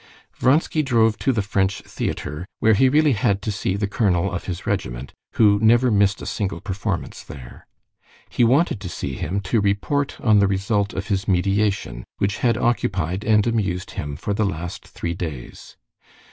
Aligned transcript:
Vronsky 0.33 0.81
drove 0.81 1.19
to 1.19 1.31
the 1.31 1.43
French 1.43 1.81
theater, 1.81 2.47
where 2.57 2.73
he 2.73 2.89
really 2.89 3.11
had 3.11 3.39
to 3.43 3.51
see 3.51 3.75
the 3.75 3.85
colonel 3.87 4.31
of 4.31 4.45
his 4.45 4.65
regiment, 4.65 5.13
who 5.33 5.59
never 5.61 5.91
missed 5.91 6.23
a 6.23 6.25
single 6.25 6.59
performance 6.59 7.21
there. 7.21 7.67
He 8.27 8.43
wanted 8.43 8.81
to 8.81 8.89
see 8.89 9.13
him, 9.13 9.41
to 9.41 9.61
report 9.61 10.19
on 10.19 10.39
the 10.39 10.47
result 10.47 10.93
of 10.95 11.09
his 11.09 11.27
mediation, 11.27 12.03
which 12.17 12.37
had 12.39 12.57
occupied 12.57 13.23
and 13.23 13.45
amused 13.45 13.91
him 13.91 14.15
for 14.15 14.33
the 14.33 14.43
last 14.43 14.87
three 14.87 15.13
days. 15.13 15.77